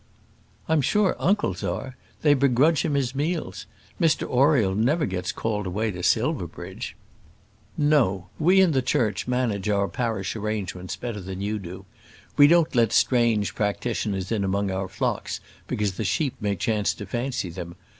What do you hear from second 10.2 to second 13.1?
arrangements better than you do. We don't let